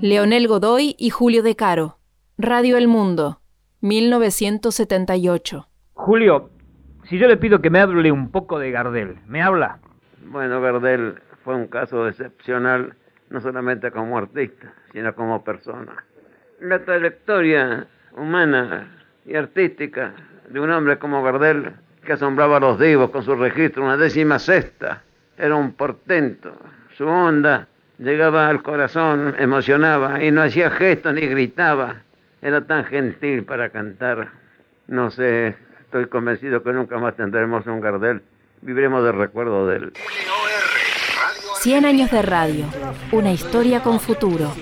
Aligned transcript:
Leonel 0.00 0.48
Godoy 0.48 0.96
y 0.98 1.10
Julio 1.10 1.42
De 1.42 1.56
Caro. 1.56 1.98
Radio 2.38 2.76
El 2.76 2.88
Mundo, 2.88 3.40
1978. 3.80 5.68
Julio, 5.94 6.50
si 7.08 7.18
yo 7.18 7.28
le 7.28 7.36
pido 7.36 7.60
que 7.60 7.70
me 7.70 7.80
hable 7.80 8.10
un 8.10 8.30
poco 8.30 8.58
de 8.58 8.70
Gardel, 8.70 9.18
¿me 9.26 9.42
habla? 9.42 9.78
Bueno, 10.26 10.60
Gardel 10.60 11.20
fue 11.44 11.54
un 11.54 11.68
caso 11.68 12.08
excepcional, 12.08 12.94
no 13.30 13.40
solamente 13.40 13.90
como 13.90 14.18
artista, 14.18 14.74
sino 14.92 15.14
como 15.14 15.44
persona. 15.44 16.04
La 16.60 16.84
trayectoria 16.84 17.86
humana 18.16 18.88
y 19.24 19.36
artística 19.36 20.14
de 20.48 20.60
un 20.60 20.70
hombre 20.70 20.98
como 20.98 21.22
Gardel, 21.22 21.74
que 22.04 22.14
asombraba 22.14 22.56
a 22.56 22.60
los 22.60 22.80
divos 22.80 23.10
con 23.10 23.22
su 23.22 23.34
registro, 23.34 23.84
una 23.84 23.96
décima 23.96 24.38
sexta, 24.38 25.02
era 25.36 25.56
un 25.56 25.72
portento. 25.72 26.52
Su 26.96 27.06
onda 27.06 27.68
llegaba 27.98 28.48
al 28.48 28.62
corazón, 28.62 29.34
emocionaba 29.38 30.22
y 30.22 30.30
no 30.30 30.42
hacía 30.42 30.70
gestos 30.70 31.14
ni 31.14 31.22
gritaba. 31.22 32.02
Era 32.40 32.60
tan 32.62 32.84
gentil 32.84 33.44
para 33.44 33.70
cantar. 33.70 34.28
No 34.88 35.10
sé, 35.10 35.56
estoy 35.80 36.06
convencido 36.06 36.62
que 36.62 36.72
nunca 36.72 36.98
más 36.98 37.16
tendremos 37.16 37.66
un 37.66 37.80
Gardel. 37.80 38.22
Viviremos 38.60 39.04
del 39.04 39.14
recuerdo 39.14 39.66
de 39.66 39.76
él. 39.76 39.92
100 41.60 41.84
años 41.84 42.10
de 42.10 42.22
radio, 42.22 42.64
una 43.12 43.30
historia 43.30 43.80
con 43.82 44.00
futuro. 44.00 44.52